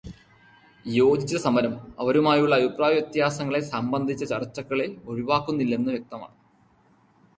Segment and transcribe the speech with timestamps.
[0.85, 6.35] യോജിച്ച സമരം അവരുമായുള്ള അഭിപ്രായവ്യത്യാസങ്ങളെ സംബന്ധിച്ച ചർച്ചകളെ ഒഴിവാക്കുന്നില്ലെന്ന് വ്യക്തമാണ്.